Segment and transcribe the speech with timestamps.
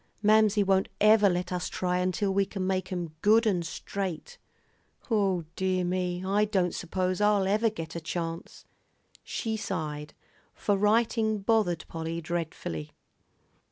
[0.23, 4.39] "Mamsie won't ever let us try until we can make 'em good and straight.
[5.11, 8.65] O dear me, I don't s'pose I'll ever get a chance."
[9.23, 10.15] She sighed;
[10.55, 12.93] for writing bothered Polly dreadfully.